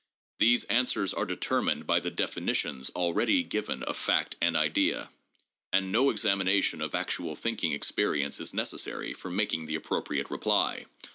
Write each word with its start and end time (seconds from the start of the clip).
These 0.39 0.63
answers 0.63 1.13
are 1.13 1.27
determined 1.27 1.85
by 1.85 1.99
the 1.99 2.09
definitions 2.09 2.89
already 2.95 3.43
given 3.43 3.83
of 3.83 3.95
fact 3.95 4.35
and 4.41 4.57
idea, 4.57 5.11
and 5.71 5.91
no 5.91 6.09
examination 6.09 6.81
of 6.81 6.95
actual 6.95 7.35
thinking 7.35 7.71
experience 7.73 8.39
is 8.39 8.51
necessary 8.51 9.13
for 9.13 9.29
mak 9.29 9.53
ing 9.53 9.67
the 9.67 9.75
appropriate 9.75 10.31
reply. 10.31 10.85